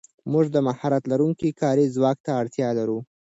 موږ 0.31 0.45
د 0.51 0.57
مهارت 0.67 1.03
لرونکي 1.11 1.49
کاري 1.61 1.85
ځواک 1.95 2.17
ته 2.25 2.31
اړتیا 2.41 2.69
لرو. 2.79 2.99